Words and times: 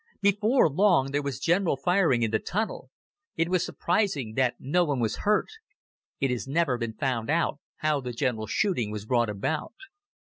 Before 0.19 0.67
long 0.67 1.11
there 1.11 1.21
was 1.21 1.39
general 1.39 1.77
firing 1.77 2.23
in 2.23 2.31
the 2.31 2.39
tunnel. 2.39 2.89
It 3.37 3.49
was 3.49 3.63
surprising 3.63 4.33
that 4.33 4.55
no 4.57 4.83
one 4.83 4.99
was 4.99 5.17
hurt. 5.17 5.49
It 6.19 6.31
has 6.31 6.47
never 6.47 6.79
been 6.79 6.93
found 6.93 7.29
out 7.29 7.59
how 7.75 8.01
the 8.01 8.11
general 8.11 8.47
shooting 8.47 8.89
was 8.89 9.05
brought 9.05 9.29
about. 9.29 9.75